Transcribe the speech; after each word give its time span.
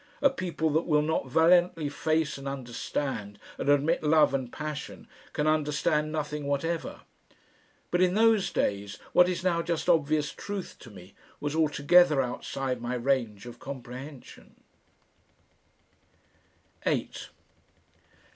A 0.19 0.31
people 0.31 0.71
that 0.71 0.87
will 0.87 1.03
not 1.03 1.29
valiantly 1.29 1.87
face 1.87 2.35
and 2.39 2.47
understand 2.47 3.37
and 3.59 3.69
admit 3.69 4.01
love 4.01 4.33
and 4.33 4.51
passion 4.51 5.07
can 5.31 5.45
understand 5.45 6.11
nothing 6.11 6.47
whatever. 6.47 7.01
But 7.91 8.01
in 8.01 8.15
those 8.15 8.49
days 8.51 8.97
what 9.13 9.29
is 9.29 9.43
now 9.43 9.61
just 9.61 9.87
obvious 9.87 10.31
truth 10.31 10.77
to 10.79 10.89
me 10.89 11.13
was 11.39 11.55
altogether 11.55 12.19
outside 12.19 12.81
my 12.81 12.95
range 12.95 13.45
of 13.45 13.59
comprehension.... 13.59 14.55